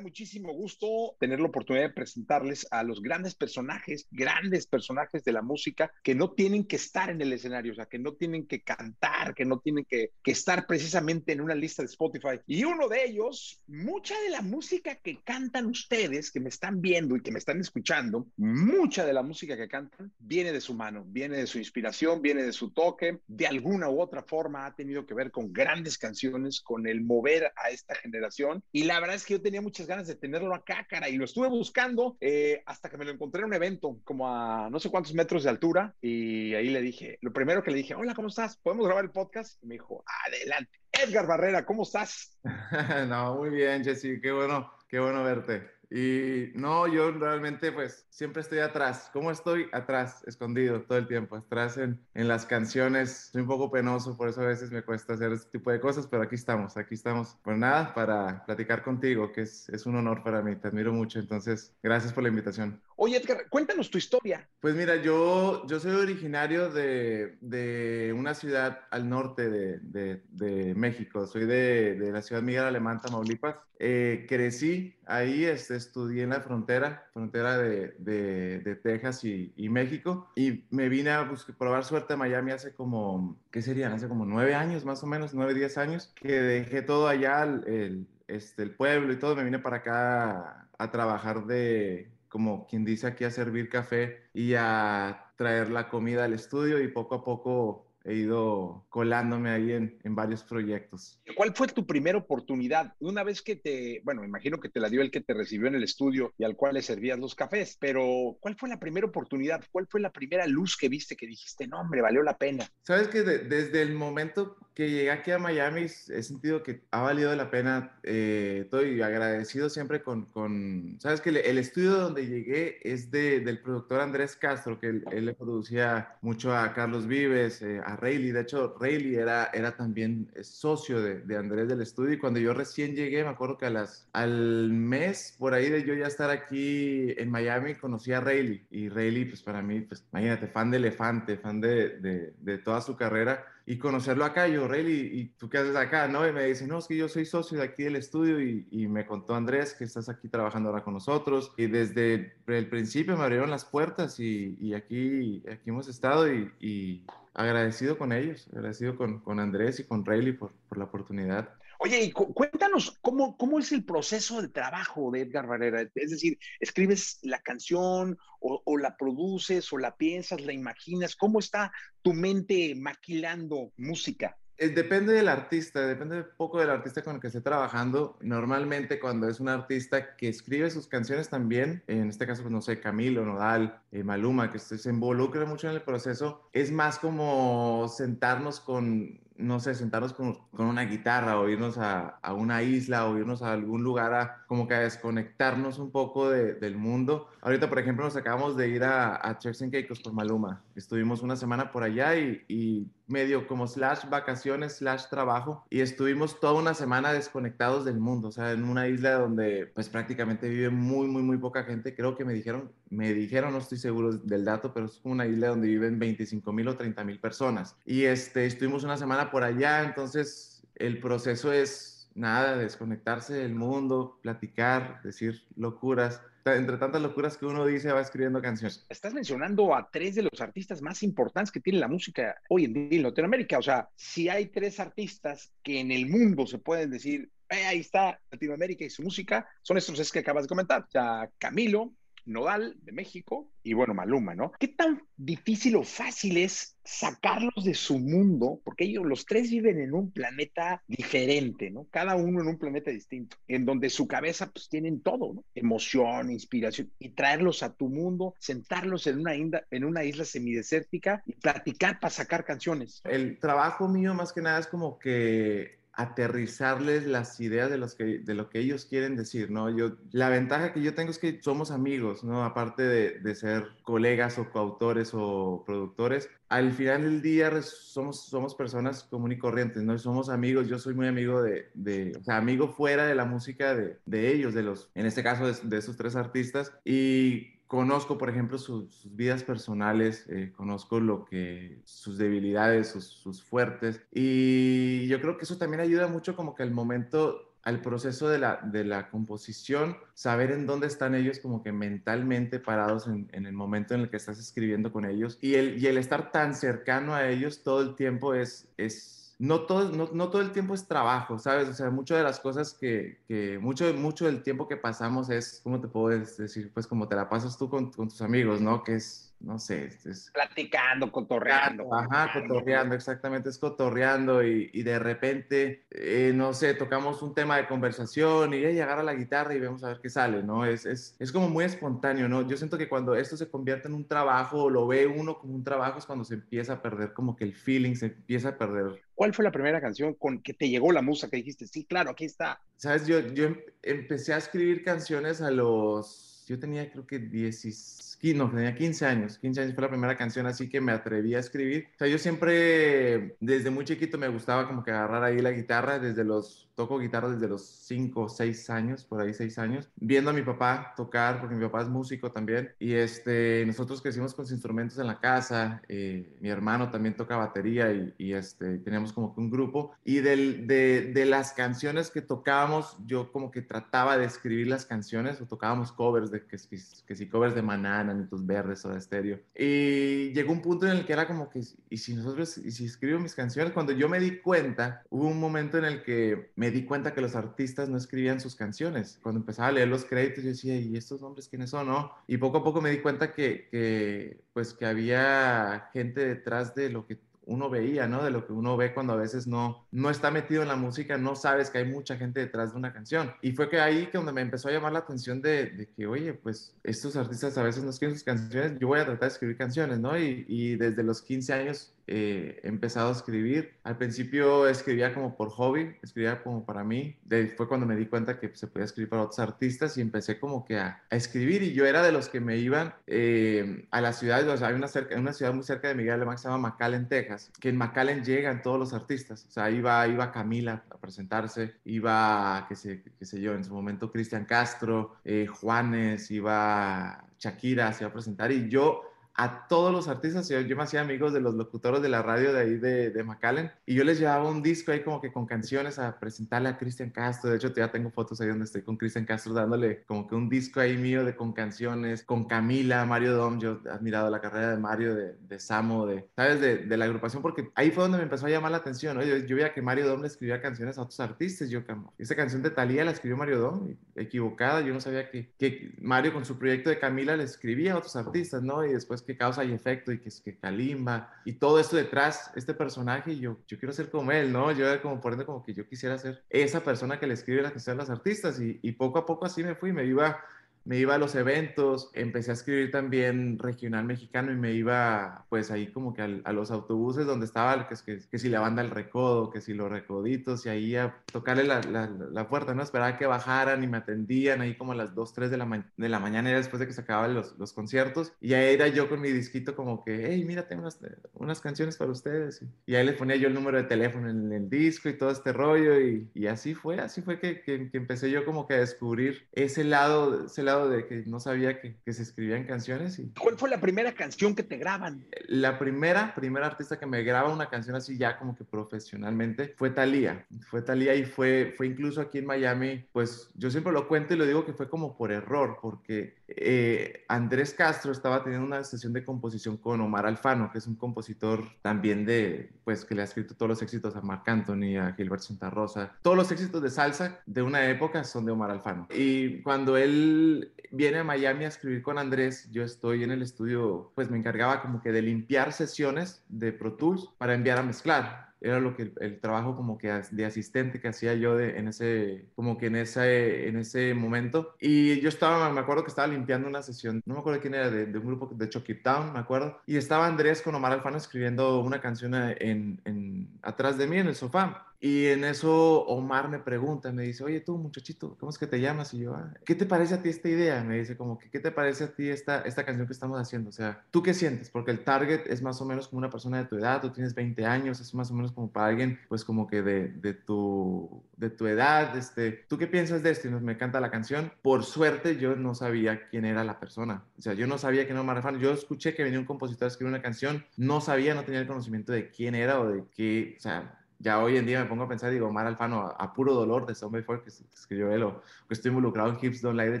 muchísimo 0.00 0.52
gusto 0.52 1.16
tener 1.18 1.40
la 1.40 1.48
oportunidad 1.48 1.88
de 1.88 1.94
presentarles 1.94 2.66
a 2.70 2.82
los 2.82 3.02
grandes 3.02 3.34
personajes, 3.34 4.06
grandes 4.10 4.66
personajes 4.66 5.24
de 5.24 5.32
la 5.32 5.42
música 5.42 5.92
que 6.02 6.14
no 6.14 6.32
tienen 6.32 6.64
que 6.64 6.76
estar 6.76 7.10
en 7.10 7.20
el 7.20 7.32
escenario, 7.32 7.72
o 7.72 7.74
sea, 7.74 7.86
que 7.86 7.98
no 7.98 8.14
tienen 8.14 8.46
que 8.46 8.62
cantar, 8.62 9.34
que 9.34 9.44
no 9.44 9.60
tienen 9.60 9.84
que, 9.84 10.12
que 10.22 10.32
estar 10.32 10.66
precisamente 10.66 11.32
en 11.32 11.40
una 11.40 11.54
lista 11.54 11.82
de 11.82 11.86
Spotify. 11.86 12.40
Y 12.46 12.64
uno 12.64 12.88
de 12.88 13.04
ellos, 13.04 13.62
mucha 13.66 14.18
de 14.20 14.30
la 14.30 14.42
música 14.42 14.96
que 14.96 15.20
cantan 15.22 15.66
ustedes, 15.66 16.30
que 16.30 16.40
me 16.40 16.48
están 16.48 16.80
viendo 16.80 17.16
y 17.16 17.22
que 17.22 17.32
me 17.32 17.38
están 17.38 17.60
escuchando, 17.60 18.26
mucha 18.36 19.04
de 19.04 19.12
la 19.12 19.22
música 19.22 19.56
que 19.56 19.68
cantan 19.68 20.12
viene 20.18 20.52
de 20.52 20.60
su 20.60 20.74
mano, 20.74 21.04
viene 21.06 21.36
de 21.38 21.46
su 21.46 21.58
inspiración, 21.58 22.22
viene 22.22 22.42
de 22.42 22.52
su 22.52 22.70
toque, 22.70 23.20
de 23.26 23.46
alguna 23.46 23.88
u 23.88 24.00
otra 24.00 24.22
forma 24.22 24.66
ha 24.66 24.74
tenido 24.74 25.06
que 25.06 25.14
ver 25.14 25.30
con 25.30 25.52
grandes 25.52 25.98
canciones, 25.98 26.60
con 26.60 26.86
el 26.86 27.02
mover 27.02 27.52
a 27.56 27.70
esta 27.70 27.94
generación. 27.94 28.62
Y 28.72 28.84
la 28.84 29.00
verdad 29.00 29.16
es 29.16 29.24
que 29.24 29.34
yo 29.34 29.42
tenía 29.42 29.60
muchas 29.60 29.85
ganas 29.86 30.06
de 30.06 30.16
tenerlo 30.16 30.54
acá, 30.54 30.86
cara, 30.88 31.08
y 31.08 31.16
lo 31.16 31.24
estuve 31.24 31.48
buscando 31.48 32.16
eh, 32.20 32.62
hasta 32.66 32.88
que 32.88 32.96
me 32.96 33.04
lo 33.04 33.12
encontré 33.12 33.40
en 33.40 33.46
un 33.46 33.54
evento, 33.54 33.98
como 34.04 34.28
a 34.28 34.68
no 34.70 34.78
sé 34.80 34.90
cuántos 34.90 35.14
metros 35.14 35.44
de 35.44 35.50
altura, 35.50 35.94
y 36.00 36.54
ahí 36.54 36.68
le 36.70 36.80
dije, 36.80 37.18
lo 37.22 37.32
primero 37.32 37.62
que 37.62 37.70
le 37.70 37.78
dije, 37.78 37.94
hola, 37.94 38.14
¿cómo 38.14 38.28
estás? 38.28 38.56
¿Podemos 38.56 38.86
grabar 38.86 39.04
el 39.04 39.10
podcast? 39.10 39.62
Y 39.62 39.66
me 39.66 39.74
dijo, 39.74 40.04
adelante. 40.26 40.80
Edgar 40.92 41.26
Barrera, 41.26 41.66
¿cómo 41.66 41.82
estás? 41.82 42.38
no, 43.08 43.36
muy 43.36 43.50
bien, 43.50 43.84
Jesse, 43.84 44.20
qué 44.22 44.32
bueno, 44.32 44.72
qué 44.88 44.98
bueno 44.98 45.22
verte. 45.22 45.75
Y 45.90 46.52
no, 46.54 46.86
yo 46.86 47.10
realmente 47.12 47.72
pues 47.72 48.06
siempre 48.10 48.42
estoy 48.42 48.58
atrás. 48.58 49.10
¿Cómo 49.12 49.30
estoy? 49.30 49.66
Atrás, 49.72 50.22
escondido 50.26 50.82
todo 50.82 50.98
el 50.98 51.06
tiempo, 51.06 51.36
atrás 51.36 51.76
en, 51.76 52.00
en, 52.14 52.28
las 52.28 52.46
canciones. 52.46 53.30
Soy 53.32 53.42
un 53.42 53.48
poco 53.48 53.70
penoso, 53.70 54.16
por 54.16 54.28
eso 54.28 54.40
a 54.40 54.46
veces 54.46 54.70
me 54.70 54.82
cuesta 54.82 55.14
hacer 55.14 55.32
este 55.32 55.58
tipo 55.58 55.70
de 55.70 55.80
cosas, 55.80 56.06
pero 56.06 56.22
aquí 56.22 56.34
estamos, 56.34 56.76
aquí 56.76 56.94
estamos. 56.94 57.36
Pues 57.42 57.56
nada, 57.56 57.94
para 57.94 58.44
platicar 58.46 58.82
contigo, 58.82 59.32
que 59.32 59.42
es, 59.42 59.68
es 59.68 59.86
un 59.86 59.96
honor 59.96 60.22
para 60.22 60.42
mí, 60.42 60.56
te 60.56 60.68
admiro 60.68 60.92
mucho, 60.92 61.18
entonces 61.18 61.72
gracias 61.82 62.12
por 62.12 62.22
la 62.22 62.30
invitación. 62.30 62.80
Oye, 62.96 63.18
Edgar, 63.18 63.48
cuéntanos 63.50 63.90
tu 63.90 63.98
historia. 63.98 64.48
Pues 64.60 64.74
mira, 64.74 64.96
yo, 64.96 65.66
yo 65.66 65.78
soy 65.78 65.92
originario 65.92 66.70
de, 66.70 67.36
de 67.40 68.14
una 68.16 68.34
ciudad 68.34 68.80
al 68.90 69.08
norte 69.08 69.50
de, 69.50 69.78
de, 69.80 70.22
de 70.30 70.74
México, 70.74 71.26
soy 71.26 71.44
de, 71.44 71.94
de, 71.94 72.10
la 72.10 72.22
ciudad 72.22 72.42
Miguel 72.42 72.64
Alemán, 72.64 73.00
Tamaulipas. 73.00 73.56
Eh, 73.78 74.24
crecí 74.26 74.95
ahí, 75.06 75.44
este, 75.44 75.76
estudié 75.76 76.24
en 76.24 76.30
la 76.30 76.40
frontera, 76.40 77.06
frontera 77.12 77.56
de, 77.58 77.94
de 77.98 78.76
Texas 78.76 79.24
y, 79.24 79.52
y, 79.56 79.68
México, 79.68 80.30
y 80.34 80.64
me 80.70 80.88
vine 80.88 81.10
a 81.10 81.22
buscar, 81.22 81.56
probar 81.56 81.84
suerte 81.84 82.14
a 82.14 82.16
Miami 82.16 82.52
hace 82.52 82.74
como, 82.74 83.38
¿qué 83.50 83.62
serían? 83.62 83.92
Hace 83.92 84.08
como 84.08 84.26
nueve 84.26 84.54
años, 84.54 84.84
más 84.84 85.02
o 85.02 85.06
menos, 85.06 85.32
nueve, 85.32 85.54
diez 85.54 85.78
años, 85.78 86.12
que 86.14 86.40
dejé 86.40 86.82
todo 86.82 87.08
allá, 87.08 87.44
el, 87.44 88.06
este, 88.28 88.64
el 88.64 88.72
pueblo 88.72 89.12
y 89.12 89.18
todo, 89.18 89.36
me 89.36 89.44
vine 89.44 89.58
para 89.58 89.78
acá 89.78 90.68
a 90.78 90.90
trabajar 90.90 91.46
de 91.46 92.10
como 92.28 92.66
quien 92.66 92.84
dice 92.84 93.06
aquí, 93.06 93.24
a 93.24 93.30
servir 93.30 93.70
café 93.70 94.24
y 94.34 94.54
a 94.58 95.30
traer 95.36 95.70
la 95.70 95.88
comida 95.88 96.24
al 96.24 96.34
estudio 96.34 96.82
y 96.82 96.88
poco 96.88 97.14
a 97.14 97.24
poco 97.24 97.85
he 98.06 98.14
ido 98.14 98.86
colándome 98.88 99.50
ahí 99.50 99.72
en, 99.72 99.98
en, 100.04 100.14
varios 100.14 100.42
proyectos. 100.42 101.20
¿Cuál 101.34 101.54
fue 101.54 101.66
tu 101.66 101.86
primera 101.86 102.18
oportunidad? 102.18 102.94
Una 103.00 103.22
vez 103.24 103.42
que 103.42 103.56
te, 103.56 104.00
bueno, 104.04 104.24
imagino 104.24 104.60
que 104.60 104.68
te 104.68 104.80
la 104.80 104.88
dio 104.88 105.02
el 105.02 105.10
que 105.10 105.20
te 105.20 105.34
recibió 105.34 105.66
en 105.66 105.74
el 105.74 105.82
estudio 105.82 106.32
y 106.38 106.44
al 106.44 106.56
cual 106.56 106.74
le 106.74 106.82
servías 106.82 107.18
los 107.18 107.34
cafés, 107.34 107.76
pero 107.80 108.36
¿cuál 108.40 108.56
fue 108.56 108.68
la 108.68 108.78
primera 108.78 109.06
oportunidad? 109.06 109.64
¿Cuál 109.70 109.86
fue 109.88 110.00
la 110.00 110.12
primera 110.12 110.46
luz 110.46 110.76
que 110.76 110.88
viste 110.88 111.16
que 111.16 111.26
dijiste, 111.26 111.66
no, 111.66 111.80
hombre, 111.80 112.00
valió 112.00 112.22
la 112.22 112.38
pena? 112.38 112.64
Sabes 112.82 113.08
que 113.08 113.22
de, 113.22 113.38
desde 113.40 113.82
el 113.82 113.94
momento 113.94 114.56
que 114.76 114.90
llegué 114.90 115.10
aquí 115.10 115.30
a 115.30 115.38
Miami 115.38 115.82
he 115.82 116.22
sentido 116.22 116.62
que 116.62 116.82
ha 116.90 117.00
valido 117.00 117.34
la 117.34 117.50
pena. 117.50 117.98
Eh, 118.02 118.60
estoy 118.64 119.00
agradecido 119.00 119.70
siempre 119.70 120.02
con, 120.02 120.26
con 120.26 120.98
sabes 121.00 121.22
que 121.22 121.30
el, 121.30 121.38
el, 121.38 121.56
estudio 121.56 121.92
donde 121.96 122.26
llegué 122.26 122.78
es 122.82 123.10
de, 123.10 123.40
del 123.40 123.62
productor 123.62 124.00
Andrés 124.02 124.36
Castro, 124.36 124.78
que 124.78 124.88
él, 124.88 125.04
él 125.12 125.24
le 125.24 125.34
producía 125.34 126.16
mucho 126.20 126.54
a 126.54 126.74
Carlos 126.74 127.06
Vives, 127.06 127.62
eh, 127.62 127.80
a 127.84 127.95
Rayleigh. 127.96 128.32
De 128.32 128.42
hecho, 128.42 128.76
Rayleigh 128.78 129.16
era, 129.16 129.50
era 129.52 129.76
también 129.76 130.30
socio 130.42 131.00
de, 131.00 131.20
de, 131.20 131.36
Andrés 131.36 131.68
del 131.68 131.80
estudio. 131.80 132.14
Y 132.14 132.18
cuando 132.18 132.40
yo 132.40 132.54
recién 132.54 132.94
llegué, 132.94 133.24
me 133.24 133.30
acuerdo 133.30 133.58
que 133.58 133.66
a 133.66 133.70
las, 133.70 134.08
al 134.12 134.70
mes 134.70 135.34
por 135.38 135.54
ahí 135.54 135.70
de 135.70 135.84
yo 135.84 135.94
ya 135.94 136.06
estar 136.06 136.30
aquí 136.30 137.14
en 137.16 137.30
Miami, 137.30 137.74
conocí 137.74 138.12
a 138.12 138.20
Rayleigh. 138.20 138.66
Y 138.70 138.88
Rayleigh, 138.88 139.26
pues 139.26 139.42
para 139.42 139.62
mí, 139.62 139.80
pues 139.80 140.04
imagínate, 140.12 140.46
fan 140.46 140.70
de 140.70 140.76
Elefante, 140.76 141.38
fan 141.38 141.60
de, 141.60 141.98
de, 141.98 142.34
de 142.38 142.58
toda 142.58 142.80
su 142.80 142.96
carrera 142.96 143.44
y 143.66 143.78
conocerlo 143.78 144.24
acá. 144.24 144.46
Yo, 144.46 144.68
Rayleigh, 144.68 145.18
¿y 145.18 145.24
tú 145.36 145.50
qué 145.50 145.58
haces 145.58 145.74
acá? 145.74 146.06
¿No? 146.06 146.26
Y 146.26 146.32
me 146.32 146.44
dice, 146.44 146.66
no, 146.66 146.78
es 146.78 146.86
que 146.86 146.96
yo 146.96 147.08
soy 147.08 147.26
socio 147.26 147.58
de 147.58 147.64
aquí 147.64 147.82
del 147.82 147.96
estudio 147.96 148.40
y, 148.40 148.66
y, 148.70 148.86
me 148.86 149.04
contó 149.04 149.34
Andrés 149.34 149.74
que 149.74 149.84
estás 149.84 150.08
aquí 150.08 150.28
trabajando 150.28 150.68
ahora 150.68 150.84
con 150.84 150.94
nosotros. 150.94 151.52
Y 151.56 151.66
desde 151.66 152.36
el 152.46 152.68
principio 152.68 153.16
me 153.16 153.24
abrieron 153.24 153.50
las 153.50 153.64
puertas 153.64 154.20
y, 154.20 154.56
y 154.60 154.74
aquí, 154.74 155.42
aquí 155.50 155.70
hemos 155.70 155.88
estado 155.88 156.32
y, 156.32 156.52
y, 156.60 157.04
agradecido 157.36 157.98
con 157.98 158.12
ellos, 158.12 158.48
agradecido 158.52 158.96
con, 158.96 159.20
con 159.20 159.38
Andrés 159.40 159.78
y 159.78 159.84
con 159.84 160.04
Rayleigh 160.04 160.38
por, 160.38 160.52
por 160.68 160.78
la 160.78 160.84
oportunidad. 160.84 161.50
Oye, 161.78 162.04
y 162.04 162.10
cuéntanos 162.10 162.98
cómo, 163.02 163.36
cómo 163.36 163.58
es 163.58 163.70
el 163.72 163.84
proceso 163.84 164.40
de 164.40 164.48
trabajo 164.48 165.10
de 165.10 165.20
Edgar 165.20 165.46
Barrera. 165.46 165.82
Es 165.94 166.10
decir, 166.10 166.38
¿escribes 166.58 167.18
la 167.22 167.40
canción 167.40 168.16
o, 168.40 168.62
o, 168.64 168.78
la 168.78 168.96
produces 168.96 169.70
o 169.72 169.78
la 169.78 169.94
piensas, 169.94 170.40
la 170.40 170.54
imaginas? 170.54 171.14
¿Cómo 171.14 171.38
está 171.38 171.70
tu 172.00 172.14
mente 172.14 172.74
maquilando 172.74 173.72
música? 173.76 174.38
Depende 174.58 175.12
del 175.12 175.28
artista, 175.28 175.86
depende 175.86 176.18
un 176.18 176.26
poco 176.36 176.58
del 176.58 176.70
artista 176.70 177.02
con 177.02 177.16
el 177.16 177.20
que 177.20 177.26
esté 177.26 177.42
trabajando. 177.42 178.16
Normalmente 178.22 178.98
cuando 178.98 179.28
es 179.28 179.38
un 179.38 179.48
artista 179.48 180.16
que 180.16 180.28
escribe 180.28 180.70
sus 180.70 180.86
canciones 180.86 181.28
también, 181.28 181.82
en 181.88 182.08
este 182.08 182.26
caso, 182.26 182.42
pues 182.42 182.52
no 182.52 182.62
sé, 182.62 182.80
Camilo, 182.80 183.26
Nodal, 183.26 183.78
eh, 183.92 184.02
Maluma, 184.02 184.50
que 184.50 184.58
se 184.58 184.88
involucra 184.88 185.44
mucho 185.44 185.68
en 185.68 185.74
el 185.74 185.82
proceso, 185.82 186.48
es 186.54 186.72
más 186.72 186.98
como 186.98 187.86
sentarnos 187.88 188.60
con, 188.60 189.20
no 189.38 189.60
sé, 189.60 189.74
sentarnos 189.74 190.12
con, 190.12 190.34
con 190.54 190.66
una 190.66 190.84
guitarra 190.84 191.38
o 191.38 191.48
irnos 191.48 191.78
a, 191.78 192.18
a, 192.22 192.32
una 192.32 192.62
isla 192.62 193.06
o 193.06 193.18
irnos 193.18 193.42
a 193.42 193.52
algún 193.52 193.82
lugar 193.82 194.14
a 194.14 194.44
como 194.46 194.66
que 194.66 194.74
a 194.74 194.80
desconectarnos 194.80 195.78
un 195.78 195.90
poco 195.90 196.30
de, 196.30 196.54
del 196.54 196.76
mundo. 196.76 197.28
Ahorita, 197.42 197.68
por 197.68 197.78
ejemplo, 197.78 198.04
nos 198.04 198.16
acabamos 198.16 198.56
de 198.56 198.68
ir 198.68 198.84
a, 198.84 199.26
a 199.26 199.38
Turks 199.38 199.62
and 199.62 199.72
Caicos 199.72 200.00
por 200.00 200.12
Maluma. 200.12 200.62
Estuvimos 200.74 201.22
una 201.22 201.36
semana 201.36 201.70
por 201.70 201.82
allá 201.82 202.16
y, 202.16 202.42
y 202.48 202.86
medio 203.08 203.46
como 203.46 203.66
slash 203.66 204.08
vacaciones, 204.08 204.76
slash 204.76 205.04
trabajo 205.08 205.64
y 205.70 205.80
estuvimos 205.80 206.40
toda 206.40 206.54
una 206.54 206.74
semana 206.74 207.12
desconectados 207.12 207.84
del 207.84 207.98
mundo, 207.98 208.28
o 208.28 208.32
sea, 208.32 208.52
en 208.52 208.64
una 208.64 208.88
isla 208.88 209.14
donde 209.14 209.70
pues 209.74 209.88
prácticamente 209.88 210.48
vive 210.48 210.70
muy, 210.70 211.06
muy, 211.06 211.22
muy 211.22 211.38
poca 211.38 211.64
gente. 211.64 211.94
Creo 211.94 212.16
que 212.16 212.24
me 212.24 212.32
dijeron, 212.32 212.72
me 212.90 213.12
dijeron, 213.14 213.52
no 213.52 213.58
estoy 213.58 213.78
seguro 213.78 214.12
del 214.12 214.44
dato, 214.44 214.72
pero 214.72 214.86
es 214.86 215.00
una 215.04 215.26
isla 215.26 215.48
donde 215.48 215.68
viven 215.68 215.98
25 215.98 216.52
mil 216.52 216.68
o 216.68 216.76
30 216.76 217.04
mil 217.04 217.20
personas. 217.20 217.76
Y 217.84 218.04
este, 218.04 218.46
estuvimos 218.46 218.84
una 218.84 218.96
semana 218.96 219.25
por 219.30 219.44
allá, 219.44 219.82
entonces 219.82 220.62
el 220.74 221.00
proceso 221.00 221.52
es 221.52 222.08
nada, 222.14 222.56
desconectarse 222.56 223.34
del 223.34 223.54
mundo, 223.54 224.18
platicar, 224.22 225.00
decir 225.02 225.44
locuras. 225.56 226.20
Entre 226.44 226.76
tantas 226.76 227.02
locuras 227.02 227.36
que 227.36 227.44
uno 227.44 227.66
dice, 227.66 227.92
va 227.92 228.00
escribiendo 228.00 228.40
canciones. 228.40 228.86
Estás 228.88 229.12
mencionando 229.12 229.74
a 229.74 229.90
tres 229.90 230.14
de 230.14 230.22
los 230.22 230.40
artistas 230.40 230.80
más 230.80 231.02
importantes 231.02 231.50
que 231.50 231.60
tiene 231.60 231.80
la 231.80 231.88
música 231.88 232.36
hoy 232.48 232.64
en 232.64 232.72
día 232.72 232.88
en 232.92 233.02
Latinoamérica. 233.02 233.58
O 233.58 233.62
sea, 233.62 233.88
si 233.96 234.28
hay 234.28 234.46
tres 234.46 234.78
artistas 234.78 235.52
que 235.62 235.80
en 235.80 235.90
el 235.90 236.06
mundo 236.06 236.46
se 236.46 236.58
pueden 236.58 236.90
decir, 236.90 237.28
eh, 237.48 237.66
ahí 237.66 237.80
está 237.80 238.20
Latinoamérica 238.30 238.84
y 238.84 238.90
su 238.90 239.02
música, 239.02 239.48
son 239.62 239.76
estos 239.76 239.98
es 239.98 240.12
que 240.12 240.20
acabas 240.20 240.44
de 240.44 240.48
comentar. 240.48 240.86
O 240.94 241.30
Camilo, 241.38 241.92
Nodal 242.26 242.76
de 242.82 242.92
México 242.92 243.50
y 243.62 243.72
bueno, 243.72 243.94
Maluma, 243.94 244.34
¿no? 244.34 244.52
¿Qué 244.58 244.68
tan 244.68 245.02
difícil 245.16 245.76
o 245.76 245.82
fácil 245.82 246.36
es 246.36 246.76
sacarlos 246.84 247.64
de 247.64 247.74
su 247.74 247.98
mundo? 247.98 248.60
Porque 248.64 248.84
ellos, 248.84 249.04
los 249.04 249.26
tres 249.26 249.50
viven 249.50 249.80
en 249.80 249.94
un 249.94 250.12
planeta 250.12 250.82
diferente, 250.86 251.70
¿no? 251.70 251.86
Cada 251.90 252.16
uno 252.16 252.40
en 252.40 252.48
un 252.48 252.58
planeta 252.58 252.90
distinto, 252.90 253.36
en 253.48 253.64
donde 253.64 253.90
su 253.90 254.06
cabeza 254.06 254.50
pues 254.50 254.68
tienen 254.68 255.00
todo, 255.00 255.34
¿no? 255.34 255.44
Emoción, 255.54 256.30
inspiración, 256.30 256.92
y 256.98 257.10
traerlos 257.10 257.62
a 257.62 257.74
tu 257.74 257.88
mundo, 257.88 258.34
sentarlos 258.38 259.06
en 259.06 259.20
una, 259.20 259.34
en 259.34 259.84
una 259.84 260.04
isla 260.04 260.24
semidesértica 260.24 261.22
y 261.26 261.32
platicar 261.34 261.98
para 261.98 262.10
sacar 262.10 262.44
canciones. 262.44 263.00
El 263.04 263.38
trabajo 263.38 263.88
mío 263.88 264.14
más 264.14 264.32
que 264.32 264.42
nada 264.42 264.60
es 264.60 264.66
como 264.66 264.98
que 264.98 265.85
aterrizarles 265.96 267.06
las 267.06 267.40
ideas 267.40 267.70
de, 267.70 267.78
los 267.78 267.94
que, 267.94 268.18
de 268.18 268.34
lo 268.34 268.50
que 268.50 268.58
ellos 268.58 268.84
quieren 268.84 269.16
decir, 269.16 269.50
¿no? 269.50 269.70
Yo, 269.70 269.96
la 270.12 270.28
ventaja 270.28 270.74
que 270.74 270.82
yo 270.82 270.94
tengo 270.94 271.10
es 271.10 271.18
que 271.18 271.40
somos 271.42 271.70
amigos, 271.70 272.22
¿no? 272.22 272.44
Aparte 272.44 272.82
de, 272.82 273.18
de 273.20 273.34
ser 273.34 273.68
colegas 273.82 274.38
o 274.38 274.50
coautores 274.50 275.12
o 275.14 275.64
productores, 275.66 276.28
al 276.50 276.72
final 276.72 277.02
del 277.02 277.22
día 277.22 277.50
somos, 277.62 278.26
somos 278.26 278.54
personas 278.54 279.04
comunes 279.04 279.38
y 279.38 279.40
corrientes, 279.40 279.82
¿no? 279.82 279.98
Somos 279.98 280.28
amigos, 280.28 280.68
yo 280.68 280.78
soy 280.78 280.94
muy 280.94 281.06
amigo 281.06 281.42
de, 281.42 281.70
de 281.72 282.12
o 282.20 282.22
sea, 282.22 282.36
amigo 282.36 282.68
fuera 282.68 283.06
de 283.06 283.14
la 283.14 283.24
música 283.24 283.74
de, 283.74 283.96
de 284.04 284.32
ellos, 284.32 284.52
de 284.52 284.62
los, 284.62 284.90
en 284.94 285.06
este 285.06 285.22
caso 285.22 285.46
de, 285.46 285.54
de 285.62 285.78
esos 285.78 285.96
tres 285.96 286.14
artistas, 286.14 286.72
y 286.84 287.55
conozco, 287.66 288.16
por 288.18 288.30
ejemplo, 288.30 288.58
sus 288.58 289.08
vidas 289.16 289.42
personales, 289.42 290.26
eh, 290.28 290.52
conozco 290.54 291.00
lo 291.00 291.24
que, 291.24 291.80
sus 291.84 292.18
debilidades, 292.18 292.88
sus, 292.88 293.04
sus, 293.04 293.42
fuertes, 293.42 294.00
y 294.12 295.06
yo 295.08 295.20
creo 295.20 295.36
que 295.36 295.44
eso 295.44 295.58
también 295.58 295.80
ayuda 295.80 296.06
mucho 296.06 296.36
como 296.36 296.54
que 296.54 296.62
al 296.62 296.70
momento, 296.70 297.54
al 297.62 297.80
proceso 297.80 298.28
de 298.28 298.38
la, 298.38 298.60
de 298.62 298.84
la 298.84 299.10
composición, 299.10 299.96
saber 300.14 300.52
en 300.52 300.66
dónde 300.66 300.86
están 300.86 301.14
ellos 301.14 301.40
como 301.40 301.62
que 301.62 301.72
mentalmente 301.72 302.60
parados 302.60 303.08
en, 303.08 303.28
en, 303.32 303.46
el 303.46 303.52
momento 303.52 303.94
en 303.94 304.02
el 304.02 304.10
que 304.10 304.16
estás 304.16 304.38
escribiendo 304.38 304.92
con 304.92 305.04
ellos, 305.04 305.38
y 305.40 305.54
el, 305.54 305.82
y 305.82 305.86
el 305.88 305.98
estar 305.98 306.30
tan 306.30 306.54
cercano 306.54 307.14
a 307.14 307.28
ellos 307.28 307.62
todo 307.62 307.82
el 307.82 307.96
tiempo 307.96 308.34
es... 308.34 308.68
es 308.76 309.25
no 309.38 309.66
todo, 309.66 309.90
no, 309.90 310.08
no, 310.12 310.30
todo 310.30 310.40
el 310.40 310.52
tiempo 310.52 310.74
es 310.74 310.86
trabajo, 310.86 311.38
¿sabes? 311.38 311.68
O 311.68 311.74
sea, 311.74 311.90
muchas 311.90 312.18
de 312.18 312.24
las 312.24 312.40
cosas 312.40 312.72
que, 312.74 313.18
que, 313.28 313.58
mucho, 313.58 313.92
mucho 313.94 314.24
del 314.24 314.42
tiempo 314.42 314.66
que 314.66 314.76
pasamos 314.76 315.28
es, 315.28 315.60
¿cómo 315.62 315.80
te 315.80 315.88
puedo 315.88 316.08
decir? 316.08 316.70
Pues 316.72 316.86
como 316.86 317.06
te 317.06 317.16
la 317.16 317.28
pasas 317.28 317.58
tú 317.58 317.68
con, 317.68 317.92
con 317.92 318.08
tus 318.08 318.22
amigos, 318.22 318.60
¿no? 318.60 318.82
Que 318.82 318.96
es, 318.96 319.34
no 319.40 319.58
sé. 319.58 319.90
Es, 320.04 320.30
Platicando, 320.32 321.10
cotorreando. 321.12 321.92
Ajá, 321.94 322.32
cotorreando, 322.32 322.94
exactamente, 322.94 323.48
es 323.48 323.58
cotorreando 323.58 324.42
y, 324.42 324.70
y 324.72 324.82
de 324.82 324.98
repente, 324.98 325.84
eh, 325.90 326.32
no 326.34 326.52
sé, 326.52 326.74
tocamos 326.74 327.22
un 327.22 327.34
tema 327.34 327.56
de 327.56 327.66
conversación 327.66 328.54
y 328.54 328.60
ya 328.60 328.84
agarra 328.84 329.02
la 329.02 329.14
guitarra 329.14 329.54
y 329.54 329.60
vemos 329.60 329.84
a 329.84 329.88
ver 329.88 330.00
qué 330.00 330.10
sale, 330.10 330.42
¿no? 330.42 330.64
Es, 330.64 330.86
es, 330.86 331.16
es 331.18 331.32
como 331.32 331.48
muy 331.48 331.64
espontáneo, 331.64 332.28
¿no? 332.28 332.46
Yo 332.48 332.56
siento 332.56 332.78
que 332.78 332.88
cuando 332.88 333.14
esto 333.14 333.36
se 333.36 333.48
convierte 333.48 333.88
en 333.88 333.94
un 333.94 334.06
trabajo 334.06 334.64
o 334.64 334.70
lo 334.70 334.86
ve 334.86 335.06
uno 335.06 335.38
como 335.38 335.54
un 335.54 335.64
trabajo 335.64 335.98
es 335.98 336.06
cuando 336.06 336.24
se 336.24 336.34
empieza 336.34 336.74
a 336.74 336.82
perder 336.82 337.12
como 337.12 337.36
que 337.36 337.44
el 337.44 337.54
feeling, 337.54 337.94
se 337.94 338.06
empieza 338.06 338.50
a 338.50 338.58
perder. 338.58 339.02
¿Cuál 339.14 339.32
fue 339.32 339.44
la 339.44 339.52
primera 339.52 339.80
canción 339.80 340.14
con 340.14 340.42
que 340.42 340.54
te 340.54 340.68
llegó 340.68 340.92
la 340.92 341.02
musa 341.02 341.30
que 341.30 341.36
dijiste, 341.36 341.66
sí, 341.66 341.84
claro, 341.84 342.10
aquí 342.10 342.24
está? 342.24 342.60
Sabes, 342.76 343.06
yo, 343.06 343.20
yo 343.20 343.48
empecé 343.82 344.34
a 344.34 344.38
escribir 344.38 344.84
canciones 344.84 345.40
a 345.40 345.50
los, 345.50 346.44
yo 346.46 346.58
tenía 346.58 346.90
creo 346.90 347.06
que 347.06 347.18
16 347.18 348.15
no, 348.34 348.50
tenía 348.50 348.74
15 348.74 349.06
años, 349.06 349.38
15 349.38 349.60
años 349.60 349.74
fue 349.74 349.82
la 349.82 349.90
primera 349.90 350.16
canción 350.16 350.46
así 350.46 350.68
que 350.68 350.80
me 350.80 350.92
atreví 350.92 351.34
a 351.34 351.38
escribir. 351.38 351.88
O 351.94 351.98
sea, 351.98 352.08
yo 352.08 352.18
siempre, 352.18 353.36
desde 353.40 353.70
muy 353.70 353.84
chiquito 353.84 354.18
me 354.18 354.28
gustaba 354.28 354.66
como 354.66 354.82
que 354.84 354.90
agarrar 354.90 355.24
ahí 355.24 355.38
la 355.38 355.52
guitarra, 355.52 355.98
desde 355.98 356.24
los 356.24 356.66
toco 356.76 356.98
guitarra 356.98 357.30
desde 357.30 357.48
los 357.48 357.62
5 357.64 358.20
o 358.20 358.28
6 358.28 358.70
años, 358.70 359.04
por 359.04 359.20
ahí 359.20 359.32
6 359.32 359.58
años, 359.58 359.88
viendo 359.96 360.30
a 360.30 360.34
mi 360.34 360.42
papá 360.42 360.92
tocar, 360.94 361.40
porque 361.40 361.56
mi 361.56 361.64
papá 361.64 361.82
es 361.82 361.88
músico 361.88 362.30
también, 362.30 362.70
y 362.78 362.92
este, 362.92 363.64
nosotros 363.66 364.02
crecimos 364.02 364.34
con 364.34 364.46
instrumentos 364.46 364.98
en 364.98 365.06
la 365.06 365.18
casa, 365.18 365.80
eh, 365.88 366.36
mi 366.40 366.50
hermano 366.50 366.90
también 366.90 367.16
toca 367.16 367.36
batería 367.36 367.90
y, 367.92 368.14
y, 368.18 368.34
este, 368.34 368.78
teníamos 368.78 369.12
como 369.12 369.34
que 369.34 369.40
un 369.40 369.50
grupo, 369.50 369.92
y 370.04 370.18
del, 370.18 370.66
de, 370.66 371.12
de, 371.14 371.24
las 371.24 371.52
canciones 371.52 372.10
que 372.10 372.20
tocábamos, 372.20 372.98
yo 373.06 373.32
como 373.32 373.50
que 373.50 373.62
trataba 373.62 374.18
de 374.18 374.26
escribir 374.26 374.68
las 374.68 374.84
canciones, 374.84 375.40
o 375.40 375.46
tocábamos 375.46 375.92
covers, 375.92 376.30
de 376.30 376.42
que, 376.42 376.58
que, 376.58 376.78
que 377.06 377.14
si 377.14 377.26
covers 377.26 377.54
de 377.54 377.62
Manana, 377.62 378.12
Nitos 378.16 378.44
Verdes 378.44 378.84
o 378.84 378.90
de 378.90 378.98
Estéreo, 378.98 379.40
y 379.54 380.32
llegó 380.32 380.52
un 380.52 380.62
punto 380.62 380.86
en 380.86 380.92
el 380.96 381.04
que 381.04 381.12
era 381.12 381.26
como 381.26 381.48
que, 381.50 381.60
y 381.90 381.96
si 381.96 382.14
nosotros, 382.14 382.58
y 382.58 382.70
si 382.70 382.86
escribo 382.86 383.18
mis 383.18 383.34
canciones, 383.34 383.72
cuando 383.72 383.92
yo 383.92 384.08
me 384.08 384.20
di 384.20 384.38
cuenta, 384.38 385.02
hubo 385.10 385.28
un 385.28 385.40
momento 385.40 385.78
en 385.78 385.84
el 385.84 386.02
que 386.02 386.50
me 386.56 386.70
di 386.70 386.84
cuenta 386.84 387.14
que 387.14 387.20
los 387.20 387.34
artistas 387.34 387.88
no 387.88 387.96
escribían 387.96 388.40
sus 388.40 388.54
canciones. 388.54 389.18
Cuando 389.22 389.40
empezaba 389.40 389.68
a 389.68 389.72
leer 389.72 389.88
los 389.88 390.04
créditos, 390.04 390.44
yo 390.44 390.50
decía, 390.50 390.76
¿y 390.76 390.96
estos 390.96 391.22
hombres 391.22 391.48
quiénes 391.48 391.70
son? 391.70 391.86
No? 391.86 392.12
Y 392.26 392.36
poco 392.38 392.58
a 392.58 392.64
poco 392.64 392.80
me 392.80 392.90
di 392.90 392.98
cuenta 392.98 393.32
que, 393.32 393.68
que, 393.70 394.40
pues, 394.52 394.72
que 394.74 394.86
había 394.86 395.90
gente 395.92 396.26
detrás 396.26 396.74
de 396.74 396.90
lo 396.90 397.06
que 397.06 397.16
uno 397.46 397.70
veía, 397.70 398.06
¿no? 398.06 398.22
De 398.22 398.30
lo 398.30 398.46
que 398.46 398.52
uno 398.52 398.76
ve 398.76 398.92
cuando 398.92 399.12
a 399.12 399.16
veces 399.16 399.46
no, 399.46 399.86
no 399.92 400.10
está 400.10 400.30
metido 400.30 400.62
en 400.62 400.68
la 400.68 400.76
música, 400.76 401.16
no 401.16 401.36
sabes 401.36 401.70
que 401.70 401.78
hay 401.78 401.84
mucha 401.84 402.16
gente 402.16 402.40
detrás 402.40 402.72
de 402.72 402.78
una 402.78 402.92
canción. 402.92 403.32
Y 403.40 403.52
fue 403.52 403.70
que 403.70 403.80
ahí 403.80 404.06
que 404.06 404.18
donde 404.18 404.32
me 404.32 404.42
empezó 404.42 404.68
a 404.68 404.72
llamar 404.72 404.92
la 404.92 404.98
atención 405.00 405.40
de, 405.40 405.66
de 405.66 405.88
que, 405.88 406.06
oye, 406.06 406.34
pues 406.34 406.74
estos 406.82 407.16
artistas 407.16 407.56
a 407.56 407.62
veces 407.62 407.84
no 407.84 407.90
escriben 407.90 408.16
sus 408.16 408.24
canciones, 408.24 408.78
yo 408.78 408.88
voy 408.88 408.98
a 409.00 409.04
tratar 409.04 409.28
de 409.28 409.32
escribir 409.32 409.56
canciones, 409.56 409.98
¿no? 409.98 410.18
Y, 410.18 410.44
y 410.48 410.76
desde 410.76 411.02
los 411.02 411.22
15 411.22 411.52
años 411.52 411.92
eh, 412.06 412.60
he 412.62 412.68
empezado 412.68 413.08
a 413.08 413.12
escribir. 413.12 413.74
Al 413.82 413.96
principio 413.96 414.66
escribía 414.68 415.12
como 415.14 415.36
por 415.36 415.50
hobby, 415.50 415.96
escribía 416.02 416.42
como 416.42 416.64
para 416.64 416.84
mí. 416.84 417.16
De, 417.24 417.48
fue 417.48 417.68
cuando 417.68 417.86
me 417.86 417.96
di 417.96 418.06
cuenta 418.06 418.38
que 418.38 418.54
se 418.54 418.66
podía 418.66 418.84
escribir 418.84 419.08
para 419.08 419.22
otros 419.22 419.38
artistas 419.38 419.96
y 419.98 420.00
empecé 420.00 420.38
como 420.38 420.64
que 420.64 420.78
a, 420.78 421.02
a 421.10 421.16
escribir. 421.16 421.62
Y 421.62 421.72
yo 421.72 421.86
era 421.86 422.02
de 422.02 422.12
los 422.12 422.28
que 422.28 422.40
me 422.40 422.58
iban 422.58 422.94
eh, 423.06 423.86
a 423.90 424.00
la 424.00 424.12
ciudad, 424.12 424.48
o 424.48 424.56
sea, 424.56 424.68
hay 424.68 424.74
una, 424.74 424.88
cerca, 424.88 425.16
una 425.16 425.32
ciudad 425.32 425.52
muy 425.52 425.64
cerca 425.64 425.88
de 425.88 425.94
Miguel 425.94 426.14
Alemán 426.14 426.36
que 426.36 426.42
se 426.42 426.48
llama 426.48 426.70
McAllen, 426.70 427.08
Texas, 427.08 427.50
que 427.60 427.68
en 427.68 427.76
McAllen 427.76 428.24
llegan 428.24 428.62
todos 428.62 428.78
los 428.78 428.92
artistas. 428.92 429.44
O 429.48 429.50
sea, 429.50 429.70
iba, 429.70 430.06
iba 430.06 430.32
Camila 430.32 430.84
a 430.90 430.98
presentarse, 430.98 431.74
iba, 431.84 432.66
qué 432.68 432.76
sé, 432.76 433.02
qué 433.18 433.24
sé 433.24 433.40
yo, 433.40 433.54
en 433.54 433.64
su 433.64 433.72
momento 433.72 434.10
Cristian 434.10 434.44
Castro, 434.44 435.16
eh, 435.24 435.46
Juanes, 435.46 436.30
iba 436.30 437.24
Shakira, 437.38 437.92
se 437.92 438.04
iba 438.04 438.10
a 438.10 438.12
presentar 438.12 438.52
y 438.52 438.68
yo 438.68 439.02
a 439.36 439.68
todos 439.68 439.92
los 439.92 440.08
artistas. 440.08 440.48
Yo, 440.48 440.60
yo, 440.60 440.76
me 440.76 440.82
hacía 440.82 441.00
amigos 441.02 441.32
de 441.32 441.40
los 441.40 441.54
locutores 441.54 442.00
de 442.02 442.08
la 442.08 442.22
radio 442.22 442.52
de 442.52 442.60
ahí 442.60 442.74
de, 442.76 443.10
de 443.10 443.24
McAllen 443.24 443.70
y 443.84 443.94
yo 443.94 444.04
les 444.04 444.18
llevaba 444.18 444.48
un 444.48 444.62
disco 444.62 444.92
ahí 444.92 445.02
como 445.02 445.20
que 445.20 445.32
con 445.32 445.46
canciones 445.46 445.98
a 445.98 446.18
presentarle 446.18 446.70
a 446.70 446.78
Cristian 446.78 447.10
Castro. 447.10 447.50
De 447.50 447.56
hecho, 447.56 447.72
ya 447.74 447.90
tengo 447.90 448.10
fotos 448.10 448.40
ahí 448.40 448.48
donde 448.48 448.64
estoy 448.64 448.82
con 448.82 448.96
Cristian 448.96 449.26
Castro 449.26 449.52
dándole 449.52 450.04
como 450.04 450.26
que 450.26 450.34
un 450.34 450.48
disco 450.48 450.80
ahí 450.80 450.96
mío 450.96 451.24
de 451.24 451.36
con 451.36 451.52
canciones, 451.52 452.24
con 452.24 452.46
Camila, 452.46 453.04
Mario 453.04 453.36
Dom. 453.36 453.60
Yo 453.60 453.80
he 453.84 453.90
admirado 453.90 454.30
la 454.30 454.40
carrera 454.40 454.70
de 454.70 454.78
Mario, 454.78 455.14
de, 455.14 455.34
de 455.34 455.60
Samo, 455.60 456.06
de, 456.06 456.26
¿sabes? 456.34 456.60
De, 456.60 456.78
de, 456.78 456.96
la 456.96 457.04
agrupación, 457.04 457.42
porque 457.42 457.70
ahí 457.74 457.90
fue 457.90 458.04
donde 458.04 458.18
me 458.18 458.24
empezó 458.24 458.46
a 458.46 458.50
llamar 458.50 458.70
la 458.70 458.78
atención. 458.78 459.16
¿no? 459.16 459.22
Yo, 459.22 459.36
yo, 459.36 459.56
veía 459.56 459.74
que 459.74 459.82
Mario 459.82 460.08
Dom 460.08 460.22
le 460.22 460.28
escribía 460.28 460.60
canciones 460.62 460.96
a 460.96 461.02
otros 461.02 461.20
artistas. 461.20 461.68
Yo, 461.68 461.80
esa 462.18 462.34
canción 462.34 462.62
de 462.62 462.70
Talía 462.70 463.04
la 463.04 463.10
escribió 463.10 463.36
Mario 463.36 463.58
Dom, 463.58 463.94
equivocada. 464.14 464.80
Yo 464.80 464.94
no 464.94 465.00
sabía 465.00 465.30
que, 465.30 465.50
que 465.58 465.92
Mario 466.00 466.32
con 466.32 466.44
su 466.44 466.58
proyecto 466.58 466.88
de 466.88 466.98
Camila 466.98 467.36
le 467.36 467.44
escribía 467.44 467.92
a 467.92 467.98
otros 467.98 468.16
artistas, 468.16 468.62
¿no? 468.62 468.84
Y 468.84 468.92
después 468.92 469.22
que 469.26 469.36
causa 469.36 469.64
y 469.64 469.72
efecto 469.72 470.12
y 470.12 470.18
que 470.18 470.28
es 470.28 470.40
que 470.40 470.56
Kalimba 470.56 471.34
y 471.44 471.54
todo 471.54 471.78
esto 471.78 471.96
detrás, 471.96 472.50
este 472.54 472.72
personaje, 472.72 473.38
yo, 473.38 473.58
yo 473.66 473.78
quiero 473.78 473.92
ser 473.92 474.10
como 474.10 474.32
él, 474.32 474.52
¿no? 474.52 474.72
Yo 474.72 474.86
era 474.86 475.02
como 475.02 475.20
por 475.20 475.32
ende 475.32 475.44
como 475.44 475.62
que 475.62 475.74
yo 475.74 475.86
quisiera 475.88 476.16
ser 476.16 476.42
esa 476.48 476.80
persona 476.80 477.18
que 477.18 477.26
le 477.26 477.34
escribe 477.34 477.62
las 477.62 477.72
canciones 477.72 478.00
a 478.00 478.02
los 478.02 478.18
artistas 478.18 478.60
y, 478.60 478.78
y 478.82 478.92
poco 478.92 479.18
a 479.18 479.26
poco 479.26 479.44
así 479.44 479.62
me 479.62 479.74
fui, 479.74 479.92
me 479.92 480.04
iba 480.04 480.40
me 480.86 480.98
iba 480.98 481.16
a 481.16 481.18
los 481.18 481.34
eventos, 481.34 482.10
empecé 482.14 482.52
a 482.52 482.54
escribir 482.54 482.92
también 482.92 483.58
regional 483.58 484.04
mexicano 484.04 484.52
y 484.52 484.54
me 484.54 484.72
iba 484.72 485.44
pues 485.48 485.70
ahí 485.72 485.88
como 485.88 486.14
que 486.14 486.22
a, 486.22 486.28
a 486.44 486.52
los 486.52 486.70
autobuses 486.70 487.26
donde 487.26 487.44
estaba, 487.44 487.88
que, 487.88 487.96
que, 488.06 488.20
que, 488.30 488.38
si 488.38 488.48
la 488.48 488.60
banda 488.60 488.82
El 488.82 488.90
Recodo, 488.90 489.50
que 489.50 489.60
si 489.60 489.74
los 489.74 489.90
Recoditos 489.90 490.64
y 490.64 490.68
ahí 490.68 490.96
a 490.96 491.16
tocarle 491.32 491.64
la, 491.64 491.80
la, 491.80 492.06
la, 492.08 492.48
puerta, 492.48 492.72
¿no? 492.72 492.82
Esperaba 492.82 493.18
que 493.18 493.26
bajaran 493.26 493.82
y 493.82 493.88
me 493.88 493.96
atendían 493.96 494.60
ahí 494.60 494.76
como 494.76 494.92
a 494.92 494.94
las 494.94 495.14
2, 495.14 495.32
3 495.32 495.50
de 495.50 495.56
la, 495.56 495.84
de 495.96 496.08
la 496.08 496.20
mañana, 496.20 496.50
después 496.50 496.78
de 496.78 496.86
que 496.86 496.92
se 496.92 497.00
acababan 497.00 497.34
los, 497.34 497.58
los 497.58 497.72
conciertos 497.72 498.32
y 498.40 498.54
ahí 498.54 498.74
era 498.74 498.86
yo 498.86 499.08
con 499.08 499.20
mi 499.20 499.32
disquito 499.32 499.74
como 499.74 500.04
que, 500.04 500.28
hey, 500.28 500.44
mira, 500.44 500.68
tengo 500.68 500.82
unas, 500.82 501.00
unas 501.34 501.60
canciones 501.60 501.96
para 501.96 502.12
ustedes 502.12 502.62
y, 502.62 502.92
y, 502.92 502.94
ahí 502.94 503.04
les 503.04 503.16
ponía 503.16 503.34
yo 503.34 503.48
el 503.48 503.54
número 503.54 503.78
de 503.78 503.84
teléfono 503.84 504.30
en 504.30 504.52
el 504.52 504.70
disco 504.70 505.08
y 505.08 505.18
todo 505.18 505.30
este 505.30 505.52
rollo 505.52 506.00
y, 506.00 506.30
y 506.32 506.46
así 506.46 506.74
fue, 506.74 507.00
así 507.00 507.22
fue 507.22 507.40
que, 507.40 507.62
que, 507.62 507.90
que 507.90 507.96
empecé 507.96 508.30
yo 508.30 508.44
como 508.44 508.68
que 508.68 508.74
a 508.74 508.78
descubrir 508.78 509.48
ese 509.52 509.82
lado, 509.82 510.46
ese 510.46 510.62
lado 510.62 510.75
de 510.84 511.06
que 511.06 511.24
no 511.26 511.40
sabía 511.40 511.80
que, 511.80 511.96
que, 512.04 512.12
se 512.12 512.22
escribían 512.22 512.64
canciones. 512.64 513.18
Y... 513.18 513.32
¿Cuál 513.40 513.56
fue 513.56 513.70
la 513.70 513.80
primera 513.80 514.12
canción 514.12 514.54
que 514.54 514.62
te 514.62 514.76
graban? 514.76 515.24
La 515.48 515.78
primera, 515.78 516.34
primera 516.34 516.66
artista 516.66 516.98
que 516.98 517.06
me 517.06 517.22
graba 517.22 517.52
una 517.52 517.68
canción 517.68 517.96
así 517.96 518.16
ya 518.18 518.38
como 518.38 518.54
que 518.56 518.64
profesionalmente 518.64 519.74
fue 519.76 519.90
Thalía. 519.90 520.46
Fue 520.68 520.82
Thalía 520.82 521.14
y 521.14 521.24
fue, 521.24 521.74
fue 521.76 521.86
incluso 521.86 522.20
aquí 522.20 522.38
en 522.38 522.46
Miami, 522.46 523.06
pues 523.12 523.50
yo 523.54 523.70
siempre 523.70 523.92
lo 523.92 524.08
cuento 524.08 524.34
y 524.34 524.36
lo 524.36 524.46
digo 524.46 524.64
que 524.64 524.72
fue 524.72 524.88
como 524.88 525.16
por 525.16 525.32
error, 525.32 525.78
porque 525.80 526.36
eh, 526.48 527.24
Andrés 527.28 527.74
Castro 527.74 528.12
estaba 528.12 528.42
teniendo 528.42 528.66
una 528.66 528.84
sesión 528.84 529.12
de 529.12 529.24
composición 529.24 529.76
con 529.76 530.00
Omar 530.00 530.26
Alfano, 530.26 530.70
que 530.70 530.78
es 530.78 530.86
un 530.86 530.96
compositor 530.96 531.64
también 531.82 532.24
de, 532.24 532.72
pues 532.84 533.04
que 533.04 533.14
le 533.14 533.22
ha 533.22 533.24
escrito 533.24 533.54
todos 533.54 533.68
los 533.68 533.82
éxitos 533.82 534.14
a 534.14 534.20
Marc 534.20 534.48
Anthony, 534.48 534.96
a 534.96 535.12
Gilberto 535.14 535.44
Santa 535.44 535.70
Rosa. 535.70 536.12
Todos 536.22 536.36
los 536.36 536.50
éxitos 536.52 536.82
de 536.82 536.90
salsa 536.90 537.40
de 537.46 537.62
una 537.62 537.88
época 537.88 538.24
son 538.24 538.46
de 538.46 538.52
Omar 538.52 538.70
Alfano. 538.70 539.08
Y 539.10 539.62
cuando 539.62 539.96
él 539.96 540.72
viene 540.90 541.18
a 541.18 541.24
Miami 541.24 541.64
a 541.64 541.68
escribir 541.68 542.02
con 542.02 542.18
Andrés, 542.18 542.70
yo 542.70 542.82
estoy 542.82 543.24
en 543.24 543.32
el 543.32 543.42
estudio, 543.42 544.12
pues 544.14 544.30
me 544.30 544.38
encargaba 544.38 544.82
como 544.82 545.02
que 545.02 545.12
de 545.12 545.22
limpiar 545.22 545.72
sesiones 545.72 546.44
de 546.48 546.72
Pro 546.72 546.94
Tools 546.94 547.28
para 547.38 547.54
enviar 547.54 547.78
a 547.78 547.82
mezclar. 547.82 548.45
Era 548.60 548.80
lo 548.80 548.94
que 548.94 549.12
el, 549.20 549.40
trabajo 549.40 549.74
como 549.74 549.98
que 549.98 550.12
de 550.30 550.44
asistente 550.44 551.00
que 551.00 551.08
hacía 551.08 551.34
yo 551.34 551.56
de, 551.56 551.78
en 551.78 551.88
ese, 551.88 552.46
como 552.54 552.78
que 552.78 552.86
en 552.86 552.96
ese, 552.96 553.68
en 553.68 553.76
ese 553.76 554.14
momento. 554.14 554.74
Y 554.80 555.20
yo 555.20 555.28
estaba, 555.28 555.70
me 555.70 555.80
acuerdo 555.80 556.04
que 556.04 556.10
estaba 556.10 556.28
limpiando 556.28 556.68
una 556.68 556.82
sesión, 556.82 557.22
no 557.26 557.34
me 557.34 557.40
acuerdo 557.40 557.60
quién 557.60 557.74
era, 557.74 557.90
de, 557.90 558.18
un 558.18 558.26
grupo 558.26 558.50
de 558.52 558.68
Chucky 558.68 558.94
Town, 558.94 559.32
me 559.32 559.38
acuerdo. 559.38 559.78
Y 559.86 559.96
estaba 559.96 560.26
Andrés 560.26 560.62
con 560.62 560.74
Omar 560.74 560.92
Alfano 560.92 561.16
escribiendo 561.16 561.80
una 561.80 562.00
canción 562.00 562.34
en, 562.34 563.00
en, 563.04 563.48
atrás 563.62 563.98
de 563.98 564.06
mí 564.06 564.18
en 564.18 564.28
el 564.28 564.34
sofá. 564.34 564.86
Y 565.06 565.28
en 565.28 565.44
eso 565.44 566.04
Omar 566.06 566.48
me 566.48 566.58
pregunta, 566.58 567.12
me 567.12 567.22
dice, 567.22 567.44
oye 567.44 567.60
tú 567.60 567.78
muchachito, 567.78 568.36
¿cómo 568.40 568.50
es 568.50 568.58
que 568.58 568.66
te 568.66 568.80
llamas? 568.80 569.14
Y 569.14 569.18
yo, 569.18 569.36
ah, 569.36 569.54
¿qué 569.64 569.76
te 569.76 569.86
parece 569.86 570.14
a 570.14 570.20
ti 570.20 570.30
esta 570.30 570.48
idea? 570.48 570.82
Me 570.82 570.98
dice 570.98 571.16
como, 571.16 571.38
¿qué 571.38 571.60
te 571.60 571.70
parece 571.70 572.02
a 572.02 572.12
ti 572.12 572.28
esta, 572.28 572.62
esta 572.62 572.84
canción 572.84 573.06
que 573.06 573.12
estamos 573.12 573.38
haciendo? 573.40 573.68
O 573.68 573.72
sea, 573.72 574.04
¿tú 574.10 574.20
qué 574.20 574.34
sientes? 574.34 574.68
Porque 574.68 574.90
el 574.90 575.04
target 575.04 575.46
es 575.46 575.62
más 575.62 575.80
o 575.80 575.84
menos 575.84 576.08
como 576.08 576.18
una 576.18 576.28
persona 576.28 576.58
de 576.58 576.64
tu 576.64 576.76
edad, 576.76 577.00
tú 577.00 577.10
tienes 577.10 577.36
20 577.36 577.64
años, 577.64 578.00
es 578.00 578.12
más 578.14 578.32
o 578.32 578.34
menos 578.34 578.50
como 578.50 578.72
para 578.72 578.88
alguien, 578.88 579.20
pues 579.28 579.44
como 579.44 579.68
que 579.68 579.80
de, 579.80 580.08
de 580.08 580.34
tu, 580.34 581.22
de 581.36 581.50
tu 581.50 581.68
edad, 581.68 582.16
este, 582.16 582.64
¿tú 582.66 582.76
qué 582.76 582.88
piensas 582.88 583.22
de 583.22 583.30
esto? 583.30 583.46
Y 583.46 583.52
nos 583.52 583.62
me 583.62 583.74
encanta 583.74 584.00
la 584.00 584.10
canción. 584.10 584.52
Por 584.60 584.82
suerte 584.82 585.36
yo 585.36 585.54
no 585.54 585.76
sabía 585.76 586.26
quién 586.30 586.44
era 586.44 586.64
la 586.64 586.80
persona. 586.80 587.22
O 587.38 587.42
sea, 587.42 587.52
yo 587.52 587.68
no 587.68 587.78
sabía 587.78 588.08
que 588.08 588.12
no 588.12 588.22
Omar. 588.22 588.58
Yo 588.58 588.72
escuché 588.72 589.14
que 589.14 589.22
venía 589.22 589.38
un 589.38 589.44
compositor 589.44 589.84
a 589.84 589.88
escribir 589.88 590.12
una 590.12 590.22
canción, 590.22 590.66
no 590.76 591.00
sabía, 591.00 591.36
no 591.36 591.44
tenía 591.44 591.60
el 591.60 591.68
conocimiento 591.68 592.10
de 592.10 592.28
quién 592.28 592.56
era 592.56 592.80
o 592.80 592.88
de 592.88 593.04
qué, 593.14 593.54
o 593.56 593.60
sea, 593.60 594.00
ya 594.18 594.42
hoy 594.42 594.56
en 594.56 594.66
día 594.66 594.80
me 594.82 594.86
pongo 594.86 595.04
a 595.04 595.08
pensar, 595.08 595.30
digo, 595.30 595.48
Omar 595.48 595.66
Alfano, 595.66 596.14
a, 596.16 596.32
puro 596.32 596.54
dolor 596.54 596.86
de 596.86 596.94
Zombie 596.94 597.22
Fue 597.22 597.42
que 597.42 597.48
escribió 597.48 598.10
él, 598.12 598.22
o 598.22 598.42
que 598.68 598.74
estoy 598.74 598.90
involucrado 598.90 599.30
en 599.30 599.38
Hips 599.40 599.62
Don't 599.62 599.78
Lie 599.78 599.90
de 599.90 600.00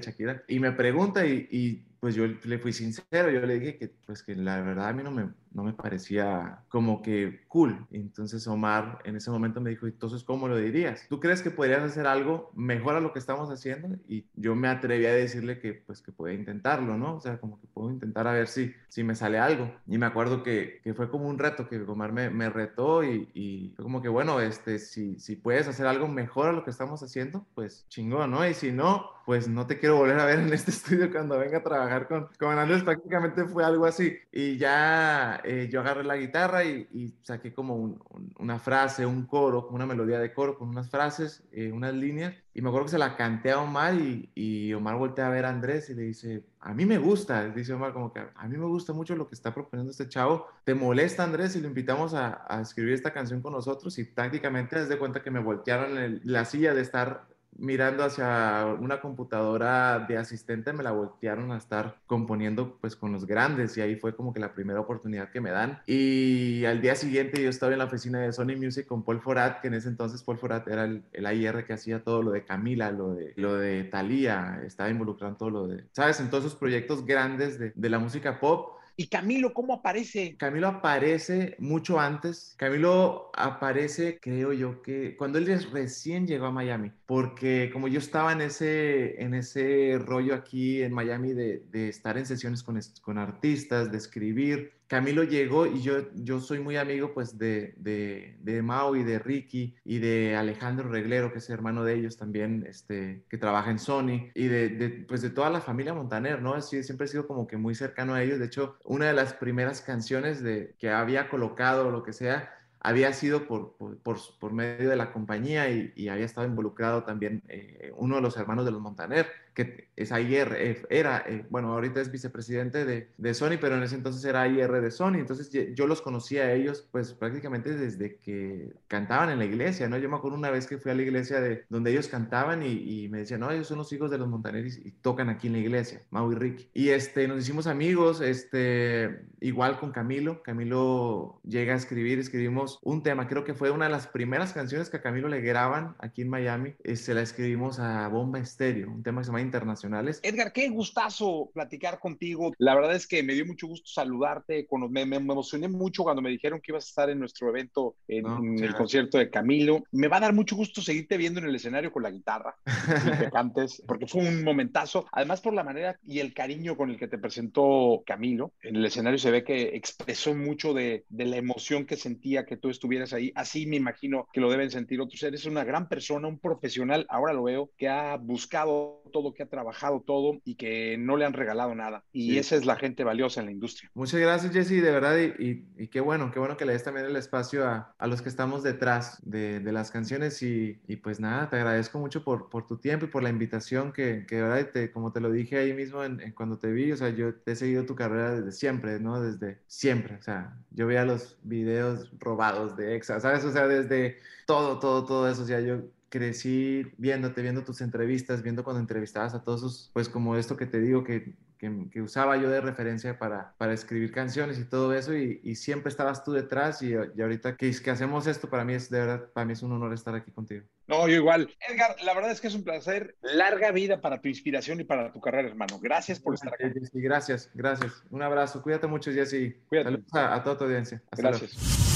Shakira, 0.00 0.42
y 0.48 0.58
me 0.60 0.72
pregunta 0.72 1.26
y 1.26 1.84
pues 2.00 2.14
yo 2.14 2.26
le 2.26 2.58
fui 2.58 2.72
sincero, 2.72 3.30
yo 3.30 3.40
le 3.40 3.58
dije 3.58 3.78
que 3.78 3.88
pues 4.06 4.22
que 4.22 4.34
la 4.34 4.60
verdad 4.60 4.88
a 4.88 4.92
mí 4.92 5.02
no 5.02 5.10
me, 5.10 5.30
no 5.56 5.64
me 5.64 5.72
parecía 5.72 6.60
como 6.68 7.02
que 7.02 7.40
cool. 7.48 7.86
Entonces 7.90 8.46
Omar 8.46 8.98
en 9.04 9.16
ese 9.16 9.30
momento 9.30 9.60
me 9.60 9.70
dijo, 9.70 9.86
entonces, 9.86 10.22
¿cómo 10.22 10.48
lo 10.48 10.56
dirías? 10.56 11.06
¿Tú 11.08 11.18
crees 11.18 11.42
que 11.42 11.50
podrías 11.50 11.82
hacer 11.82 12.06
algo 12.06 12.50
mejor 12.54 12.94
a 12.94 13.00
lo 13.00 13.12
que 13.12 13.18
estamos 13.18 13.50
haciendo? 13.50 13.96
Y 14.06 14.26
yo 14.34 14.54
me 14.54 14.68
atreví 14.68 15.06
a 15.06 15.14
decirle 15.14 15.58
que 15.58 15.72
pues 15.72 16.02
que 16.02 16.12
podía 16.12 16.34
intentarlo, 16.34 16.98
¿no? 16.98 17.16
O 17.16 17.20
sea, 17.20 17.38
como 17.38 17.58
que 17.58 17.66
puedo 17.66 17.90
intentar 17.90 18.28
a 18.28 18.32
ver 18.32 18.48
si, 18.48 18.74
si 18.88 19.02
me 19.02 19.14
sale 19.14 19.38
algo. 19.38 19.72
Y 19.86 19.96
me 19.96 20.06
acuerdo 20.06 20.42
que, 20.42 20.80
que 20.84 20.92
fue 20.92 21.08
como 21.10 21.26
un 21.26 21.38
reto, 21.38 21.68
que 21.68 21.80
Omar 21.80 22.12
me, 22.12 22.28
me 22.28 22.50
retó 22.50 23.02
y, 23.02 23.30
y, 23.32 23.72
fue 23.76 23.82
como 23.82 24.02
que, 24.02 24.08
bueno, 24.08 24.40
este, 24.40 24.78
si, 24.78 25.18
si 25.18 25.36
puedes 25.36 25.66
hacer 25.68 25.86
algo 25.86 26.06
mejor 26.06 26.48
a 26.48 26.52
lo 26.52 26.64
que 26.64 26.70
estamos 26.70 27.02
haciendo, 27.02 27.46
pues 27.54 27.86
chingón, 27.88 28.30
¿no? 28.30 28.46
Y 28.46 28.52
si 28.52 28.72
no, 28.72 29.10
pues 29.24 29.48
no 29.48 29.66
te 29.66 29.78
quiero 29.78 29.96
volver 29.96 30.18
a 30.20 30.26
ver 30.26 30.40
en 30.40 30.52
este 30.52 30.70
estudio 30.72 31.10
cuando 31.10 31.38
venga 31.38 31.58
a 31.58 31.62
trabajar 31.62 31.85
con, 32.08 32.28
con 32.38 32.58
Andrés. 32.58 32.82
Prácticamente 32.82 33.44
fue 33.44 33.64
algo 33.64 33.86
así. 33.86 34.16
Y 34.32 34.56
ya 34.58 35.40
eh, 35.44 35.68
yo 35.70 35.80
agarré 35.80 36.04
la 36.04 36.16
guitarra 36.16 36.64
y, 36.64 37.14
saqué 37.22 37.52
como 37.52 37.98
una 38.38 38.58
frase, 38.58 39.06
un 39.06 39.26
coro, 39.26 39.68
una 39.70 39.86
melodía 39.86 40.18
de 40.18 40.32
coro 40.32 40.58
con 40.58 40.68
unas 40.68 40.90
frases, 40.90 41.42
eh, 41.52 41.72
unas 41.72 41.94
líneas. 41.94 42.34
Y 42.54 42.62
me 42.62 42.68
acuerdo 42.68 42.86
que 42.86 42.92
se 42.92 42.98
la 42.98 43.16
canté 43.16 43.50
a 43.50 43.60
Omar 43.60 43.94
y, 43.94 44.30
y, 44.34 44.72
Omar 44.72 44.96
voltea 44.96 45.26
a 45.26 45.30
ver 45.30 45.44
a 45.44 45.50
Andrés 45.50 45.90
y 45.90 45.94
le 45.94 46.02
dice, 46.02 46.44
a 46.60 46.72
mí 46.74 46.86
me 46.86 46.98
gusta, 46.98 47.48
dice 47.48 47.72
Omar 47.74 47.92
como 47.92 48.12
que 48.12 48.20
a 48.34 48.48
mí 48.48 48.56
me 48.56 48.66
gusta 48.66 48.92
mucho 48.92 49.14
lo 49.14 49.28
que 49.28 49.34
está 49.34 49.52
proponiendo 49.52 49.90
este 49.90 50.08
chavo. 50.08 50.46
¿Te 50.64 50.74
molesta 50.74 51.22
Andrés 51.22 51.52
si 51.52 51.60
lo 51.60 51.68
invitamos 51.68 52.14
a, 52.14 52.46
escribir 52.60 52.94
esta 52.94 53.12
canción 53.12 53.42
con 53.42 53.52
nosotros? 53.52 53.98
Y 53.98 54.04
prácticamente 54.04 54.80
desde 54.80 54.98
cuenta 54.98 55.22
que 55.22 55.30
me 55.30 55.40
voltearon 55.40 56.20
la 56.24 56.44
silla 56.44 56.74
de 56.74 56.82
estar 56.82 57.35
mirando 57.58 58.04
hacia 58.04 58.66
una 58.78 59.00
computadora 59.00 60.04
de 60.08 60.16
asistente, 60.16 60.72
me 60.72 60.82
la 60.82 60.92
voltearon 60.92 61.52
a 61.52 61.58
estar 61.58 61.96
componiendo 62.06 62.78
pues 62.80 62.96
con 62.96 63.12
los 63.12 63.26
grandes 63.26 63.76
y 63.76 63.80
ahí 63.80 63.96
fue 63.96 64.14
como 64.14 64.32
que 64.32 64.40
la 64.40 64.54
primera 64.54 64.80
oportunidad 64.80 65.30
que 65.30 65.40
me 65.40 65.50
dan. 65.50 65.80
Y 65.86 66.64
al 66.64 66.80
día 66.80 66.94
siguiente 66.94 67.42
yo 67.42 67.50
estaba 67.50 67.72
en 67.72 67.78
la 67.78 67.86
oficina 67.86 68.20
de 68.20 68.32
Sony 68.32 68.56
Music 68.56 68.86
con 68.86 69.04
Paul 69.04 69.20
Forat, 69.20 69.60
que 69.60 69.68
en 69.68 69.74
ese 69.74 69.88
entonces 69.88 70.22
Paul 70.22 70.38
Forat 70.38 70.68
era 70.68 70.84
el, 70.84 71.04
el 71.12 71.26
AIR 71.26 71.66
que 71.66 71.72
hacía 71.72 72.02
todo 72.02 72.22
lo 72.22 72.30
de 72.30 72.44
Camila, 72.44 72.90
lo 72.90 73.14
de, 73.14 73.32
lo 73.36 73.54
de 73.54 73.84
Thalía, 73.84 74.60
estaba 74.64 74.90
involucrado 74.90 75.36
todo 75.36 75.50
lo 75.50 75.66
de, 75.66 75.84
¿sabes? 75.92 76.20
En 76.20 76.30
todos 76.30 76.44
esos 76.44 76.58
proyectos 76.58 77.04
grandes 77.04 77.58
de, 77.58 77.72
de 77.74 77.90
la 77.90 77.98
música 77.98 78.40
pop 78.40 78.75
¿Y 78.98 79.08
Camilo 79.08 79.52
cómo 79.52 79.74
aparece? 79.74 80.36
Camilo 80.38 80.68
aparece 80.68 81.54
mucho 81.58 82.00
antes. 82.00 82.54
Camilo 82.56 83.30
aparece, 83.34 84.18
creo 84.20 84.54
yo, 84.54 84.80
que 84.80 85.16
cuando 85.16 85.38
él 85.38 85.46
recién 85.70 86.26
llegó 86.26 86.46
a 86.46 86.50
Miami, 86.50 86.92
porque 87.04 87.68
como 87.70 87.88
yo 87.88 87.98
estaba 87.98 88.32
en 88.32 88.40
ese, 88.40 89.22
en 89.22 89.34
ese 89.34 89.98
rollo 89.98 90.34
aquí 90.34 90.82
en 90.82 90.94
Miami 90.94 91.34
de, 91.34 91.62
de 91.70 91.90
estar 91.90 92.16
en 92.16 92.24
sesiones 92.24 92.62
con, 92.62 92.80
con 93.02 93.18
artistas, 93.18 93.92
de 93.92 93.98
escribir, 93.98 94.72
Camilo 94.86 95.24
llegó 95.24 95.66
y 95.66 95.82
yo, 95.82 96.12
yo 96.14 96.40
soy 96.40 96.60
muy 96.60 96.76
amigo 96.76 97.12
pues 97.12 97.36
de, 97.38 97.74
de, 97.78 98.62
Mao 98.62 98.94
y 98.94 99.02
de 99.02 99.18
Ricky 99.18 99.74
y 99.84 99.98
de 99.98 100.36
Alejandro 100.36 100.88
Reglero, 100.88 101.32
que 101.32 101.38
es 101.38 101.50
hermano 101.50 101.82
de 101.84 101.94
ellos 101.94 102.16
también, 102.16 102.64
este, 102.68 103.24
que 103.28 103.36
trabaja 103.36 103.70
en 103.70 103.78
Sony, 103.78 104.30
y 104.34 104.46
de, 104.46 104.68
de, 104.68 104.88
pues 105.08 105.22
de 105.22 105.30
toda 105.30 105.50
la 105.50 105.60
familia 105.60 105.92
Montaner, 105.92 106.40
¿no? 106.40 106.54
Así, 106.54 106.82
siempre 106.84 107.06
he 107.06 107.08
sido 107.08 107.26
como 107.26 107.46
que 107.46 107.56
muy 107.56 107.74
cercano 107.74 108.14
a 108.14 108.22
ellos. 108.22 108.38
De 108.38 108.46
hecho, 108.46 108.78
una 108.84 109.06
de 109.06 109.12
las 109.12 109.34
primeras 109.34 109.80
canciones 109.80 110.42
de, 110.42 110.74
que 110.78 110.90
había 110.90 111.28
colocado 111.28 111.88
o 111.88 111.90
lo 111.90 112.04
que 112.04 112.12
sea, 112.12 112.52
había 112.78 113.12
sido 113.12 113.48
por, 113.48 113.76
por, 113.76 114.18
por, 114.38 114.52
medio 114.52 114.88
de 114.88 114.96
la 114.96 115.12
compañía 115.12 115.68
y, 115.70 115.92
y 115.96 116.08
había 116.08 116.24
estado 116.24 116.46
involucrado 116.46 117.02
también 117.02 117.42
eh, 117.48 117.92
uno 117.96 118.16
de 118.16 118.22
los 118.22 118.36
hermanos 118.36 118.64
de 118.64 118.70
los 118.70 118.80
Montaner 118.80 119.26
que 119.56 119.88
es 119.96 120.12
ayer, 120.12 120.54
eh, 120.58 120.82
era, 120.90 121.24
eh, 121.26 121.46
bueno, 121.48 121.72
ahorita 121.72 122.02
es 122.02 122.12
vicepresidente 122.12 122.84
de, 122.84 123.08
de, 123.16 123.34
Sony, 123.34 123.56
pero 123.58 123.76
en 123.76 123.82
ese 123.82 123.94
entonces 123.94 124.22
era 124.26 124.46
IR 124.46 124.70
de 124.82 124.90
Sony, 124.90 125.14
entonces 125.14 125.50
yo 125.74 125.86
los 125.86 126.02
conocí 126.02 126.36
a 126.36 126.52
ellos 126.52 126.86
pues 126.92 127.14
prácticamente 127.14 127.74
desde 127.74 128.16
que 128.16 128.74
cantaban 128.86 129.30
en 129.30 129.38
la 129.38 129.46
iglesia, 129.46 129.88
¿no? 129.88 129.96
Yo 129.96 130.10
me 130.10 130.16
acuerdo 130.16 130.36
una 130.36 130.50
vez 130.50 130.66
que 130.66 130.76
fui 130.76 130.90
a 130.90 130.94
la 130.94 131.00
iglesia 131.00 131.40
de 131.40 131.64
donde 131.70 131.90
ellos 131.90 132.08
cantaban 132.08 132.62
y, 132.62 133.08
me 133.08 133.18
decían, 133.18 133.40
no, 133.40 133.50
ellos 133.50 133.68
son 133.68 133.78
los 133.78 133.90
hijos 133.94 134.10
de 134.10 134.18
los 134.18 134.28
Montaneris 134.28 134.78
y 134.84 134.90
tocan 134.90 135.30
aquí 135.30 135.46
en 135.46 135.54
la 135.54 135.60
iglesia, 135.60 136.02
Mau 136.10 136.30
y 136.30 136.34
Ricky. 136.34 136.68
Y 136.74 136.90
este, 136.90 137.26
nos 137.26 137.38
hicimos 137.38 137.66
amigos, 137.66 138.20
este, 138.20 139.22
igual 139.40 139.78
con 139.78 139.90
Camilo, 139.90 140.42
Camilo 140.42 141.40
llega 141.44 141.72
a 141.72 141.76
escribir, 141.76 142.18
escribimos 142.18 142.78
un 142.82 143.02
tema, 143.02 143.26
creo 143.26 143.44
que 143.44 143.54
fue 143.54 143.70
una 143.70 143.86
de 143.86 143.92
las 143.92 144.06
primeras 144.06 144.52
canciones 144.52 144.90
que 144.90 144.98
a 144.98 145.02
Camilo 145.02 145.28
le 145.28 145.40
graban 145.40 145.94
aquí 145.98 146.20
en 146.20 146.28
Miami, 146.28 146.74
eh, 146.84 146.96
se 146.96 147.14
la 147.14 147.22
escribimos 147.22 147.78
a 147.78 148.08
Bomba 148.08 148.38
Estéreo, 148.38 148.90
un 148.90 149.02
tema 149.02 149.22
que 149.22 149.24
se 149.24 149.28
llama 149.30 149.45
internacionales. 149.46 150.20
Edgar, 150.22 150.52
qué 150.52 150.68
gustazo 150.68 151.50
platicar 151.54 151.98
contigo. 151.98 152.52
La 152.58 152.74
verdad 152.74 152.94
es 152.94 153.06
que 153.06 153.22
me 153.22 153.34
dio 153.34 153.46
mucho 153.46 153.66
gusto 153.66 153.88
saludarte. 153.90 154.66
Me, 154.90 155.06
me, 155.06 155.16
emocioné 155.16 155.68
mucho 155.68 156.02
cuando 156.02 156.22
me 156.22 156.30
dijeron 156.30 156.60
que 156.60 156.72
ibas 156.72 156.84
a 156.84 156.88
estar 156.88 157.10
en 157.10 157.18
nuestro 157.18 157.48
evento, 157.48 157.96
en, 158.08 158.62
el 158.62 158.74
concierto 158.74 159.18
de 159.18 159.30
Camilo. 159.30 159.84
Me 159.92 160.08
va 160.08 160.18
a 160.18 160.20
dar 160.20 160.34
mucho 160.34 160.56
gusto 160.56 160.80
seguirte 160.80 161.16
viendo 161.16 161.40
en 161.40 161.46
el 161.46 161.54
escenario 161.54 161.92
con 161.92 162.02
la 162.02 162.10
guitarra, 162.10 162.56
cantes, 163.32 163.82
porque 163.86 164.06
fue 164.06 164.26
un 164.26 164.44
momentazo. 164.44 165.06
Además, 165.12 165.40
por 165.40 165.54
la 165.54 165.64
manera 165.64 165.98
y 166.06 166.20
el 166.20 166.34
cariño 166.34 166.76
con 166.76 166.90
el 166.90 166.98
que 166.98 167.08
te 167.08 167.18
presentó 167.18 168.02
Camilo, 168.06 168.52
en 168.62 168.76
el 168.76 168.84
escenario 168.84 169.18
se 169.18 169.30
ve 169.30 169.44
que 169.44 169.76
expresó 169.76 170.34
mucho 170.34 170.74
de, 170.74 171.04
de 171.08 171.24
la 171.24 171.36
emoción 171.36 171.86
que 171.86 171.96
sentía 171.96 172.44
que 172.44 172.56
tú 172.56 172.70
estuvieras 172.70 173.12
ahí. 173.12 173.32
Así 173.34 173.66
me 173.66 173.76
imagino 173.76 174.28
que 174.32 174.40
lo 174.40 174.50
deben 174.50 174.70
sentir 174.70 175.00
otros. 175.00 175.22
Eres 175.22 175.46
una 175.46 175.64
gran 175.64 175.88
persona, 175.88 176.28
un 176.28 176.38
profesional, 176.38 177.06
ahora 177.08 177.32
lo 177.32 177.44
veo, 177.44 177.70
que 177.76 177.88
ha 177.88 178.16
buscado 178.16 179.02
todo 179.12 179.34
que 179.36 179.44
ha 179.44 179.48
trabajado 179.48 180.00
todo 180.00 180.40
y 180.44 180.56
que 180.56 180.96
no 180.98 181.16
le 181.16 181.24
han 181.24 181.32
regalado 181.32 181.74
nada. 181.74 182.04
Y 182.12 182.38
esa 182.38 182.56
es 182.56 182.66
la 182.66 182.76
gente 182.76 183.04
valiosa 183.04 183.40
en 183.40 183.46
la 183.46 183.52
industria. 183.52 183.90
Muchas 183.94 184.20
gracias, 184.20 184.52
Jesse, 184.52 184.82
de 184.82 184.90
verdad. 184.90 185.16
Y, 185.18 185.64
y, 185.76 185.88
qué 185.88 186.00
bueno, 186.00 186.30
qué 186.32 186.38
bueno 186.38 186.56
que 186.56 186.64
le 186.64 186.72
des 186.72 186.82
también 186.82 187.06
el 187.06 187.16
espacio 187.16 187.66
a, 187.66 187.94
a 187.98 188.06
los 188.06 188.22
que 188.22 188.28
estamos 188.28 188.62
detrás 188.62 189.18
de, 189.22 189.60
de 189.60 189.72
las 189.72 189.90
canciones. 189.90 190.42
Y, 190.42 190.80
y, 190.86 190.96
pues 190.96 191.20
nada, 191.20 191.48
te 191.48 191.56
agradezco 191.56 191.98
mucho 191.98 192.24
por, 192.24 192.48
por, 192.48 192.66
tu 192.66 192.78
tiempo 192.78 193.04
y 193.04 193.08
por 193.08 193.22
la 193.22 193.30
invitación 193.30 193.92
que, 193.92 194.26
que 194.26 194.36
de 194.36 194.42
verdad, 194.42 194.70
te, 194.72 194.90
como 194.90 195.12
te 195.12 195.20
lo 195.20 195.30
dije 195.30 195.58
ahí 195.58 195.72
mismo 195.72 196.02
en, 196.02 196.32
cuando 196.32 196.58
te 196.58 196.72
vi, 196.72 196.90
o 196.92 196.96
sea, 196.96 197.10
yo 197.10 197.32
he 197.44 197.54
seguido 197.54 197.84
tu 197.86 197.94
carrera 197.94 198.32
desde 198.32 198.52
siempre, 198.52 198.98
¿no? 198.98 199.20
Desde 199.20 199.60
siempre. 199.66 200.16
O 200.16 200.22
sea, 200.22 200.56
yo 200.70 200.86
veía 200.86 201.04
los 201.04 201.38
videos 201.42 202.10
robados 202.18 202.76
de 202.76 202.96
EXA, 202.96 203.20
¿sabes? 203.20 203.44
O 203.44 203.52
sea, 203.52 203.68
desde 203.68 204.18
todo, 204.46 204.78
todo, 204.78 205.04
todo 205.04 205.28
eso. 205.28 205.42
O 205.42 205.46
sea, 205.46 205.60
yo 205.60 205.82
crecí 206.08 206.86
viéndote, 206.98 207.42
viendo 207.42 207.64
tus 207.64 207.80
entrevistas, 207.80 208.42
viendo 208.42 208.64
cuando 208.64 208.80
entrevistabas 208.80 209.34
a 209.34 209.42
todos 209.42 209.60
esos, 209.60 209.90
pues 209.92 210.08
como 210.08 210.36
esto 210.36 210.56
que 210.56 210.66
te 210.66 210.80
digo, 210.80 211.04
que, 211.04 211.34
que, 211.58 212.00
usaba 212.00 212.36
yo 212.36 212.50
de 212.50 212.60
referencia 212.60 213.18
para, 213.18 213.54
para 213.58 213.72
escribir 213.72 214.12
canciones 214.12 214.58
y 214.58 214.64
todo 214.64 214.94
eso, 214.94 215.16
y, 215.16 215.40
y 215.42 215.54
siempre 215.56 215.90
estabas 215.90 216.24
tú 216.24 216.32
detrás, 216.32 216.82
y, 216.82 216.90
y 216.92 217.22
ahorita 217.22 217.56
que, 217.56 217.70
que, 217.70 217.90
hacemos 217.90 218.26
esto, 218.26 218.48
para 218.48 218.64
mí 218.64 218.74
es 218.74 218.90
de 218.90 219.00
verdad, 219.00 219.28
para 219.32 219.44
mí 219.44 219.52
es 219.52 219.62
un 219.62 219.72
honor 219.72 219.92
estar 219.92 220.14
aquí 220.14 220.30
contigo. 220.30 220.64
No, 220.86 221.08
yo 221.08 221.16
igual. 221.16 221.50
Edgar, 221.68 221.96
la 222.04 222.14
verdad 222.14 222.30
es 222.30 222.40
que 222.40 222.46
es 222.46 222.54
un 222.54 222.62
placer. 222.62 223.16
Larga 223.22 223.72
vida 223.72 224.00
para 224.00 224.20
tu 224.20 224.28
inspiración 224.28 224.80
y 224.80 224.84
para 224.84 225.12
tu 225.12 225.20
carrera, 225.20 225.48
hermano. 225.48 225.80
Gracias 225.80 226.20
por 226.20 226.34
estar 226.34 226.54
aquí. 226.54 226.78
gracias, 226.92 227.50
gracias. 227.54 228.04
Un 228.10 228.22
abrazo. 228.22 228.62
Cuídate 228.62 228.86
mucho, 228.86 229.10
Jesse. 229.10 229.56
Cuídate. 229.68 229.90
Saludos 229.90 230.14
a, 230.14 230.34
a 230.34 230.44
toda 230.44 230.58
tu 230.58 230.64
audiencia. 230.64 231.02
Hasta 231.10 231.28
gracias. 231.28 231.54
Luego. 231.54 231.95